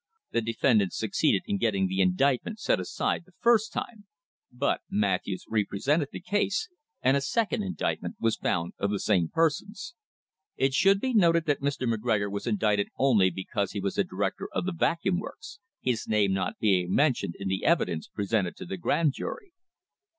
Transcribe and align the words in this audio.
The 0.31 0.41
defendants 0.41 0.97
succeeded 0.97 1.43
in 1.45 1.59
getting 1.59 1.85
the 1.85 2.01
indictment 2.01 2.59
set 2.59 2.79
aside 2.79 3.23
the 3.25 3.35
first 3.39 3.71
time, 3.71 4.07
but 4.51 4.81
Matthews 4.89 5.45
re 5.47 5.63
presented 5.63 6.09
the 6.11 6.19
case, 6.19 6.69
and 7.03 7.15
a 7.15 7.21
second 7.21 7.61
indictment 7.61 8.15
was 8.19 8.35
found 8.35 8.73
of 8.79 8.89
the 8.89 8.99
same 8.99 9.27
persons. 9.29 9.93
It 10.57 10.73
should 10.73 10.99
be 11.01 11.13
noted 11.13 11.45
that 11.45 11.61
Mr. 11.61 11.85
McGregor 11.87 12.31
was 12.31 12.47
indicted 12.47 12.87
only 12.97 13.29
because 13.29 13.73
he 13.73 13.79
was 13.79 13.99
a 13.99 14.03
director 14.03 14.49
of 14.51 14.65
the 14.65 14.73
Vacuum 14.73 15.19
Works, 15.19 15.59
his 15.81 16.07
name 16.07 16.33
not 16.33 16.57
being 16.57 16.91
mentioned 16.91 17.35
in 17.37 17.47
the 17.47 17.63
evidence 17.63 18.07
presented 18.07 18.55
to 18.55 18.65
the 18.65 18.77
Grand 18.77 19.13
Jury. 19.13 19.51